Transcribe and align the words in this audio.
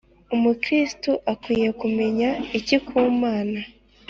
umukirisitu 0.35 1.11
akwiye 1.33 1.69
kumenya 1.81 2.29
iki 2.57 2.77
kumana 2.87 3.59